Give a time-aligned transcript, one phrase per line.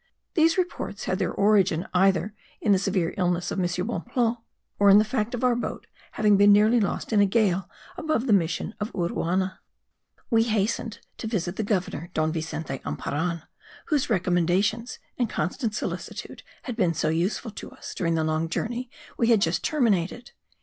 [0.33, 3.65] These reports had their origin either in the severe illness of M.
[3.85, 4.37] Bonpland,
[4.79, 8.25] or in the fact of our boat having been nearly lost in a gale above
[8.25, 9.59] the mission of Uruana.
[10.31, 13.43] We hastened to visit the governor, Don Vicente Emparan,
[13.89, 18.89] whose recommendations and constant solicitude had been so useful to us during the long journey
[19.19, 20.31] we had just terminated.